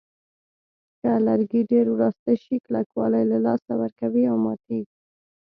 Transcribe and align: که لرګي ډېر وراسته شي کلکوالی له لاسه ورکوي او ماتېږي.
که 0.99 1.11
لرګي 1.27 1.61
ډېر 1.71 1.85
وراسته 1.95 2.31
شي 2.43 2.55
کلکوالی 2.65 3.23
له 3.31 3.37
لاسه 3.45 3.71
ورکوي 3.81 4.23
او 4.31 4.37
ماتېږي. 4.45 4.95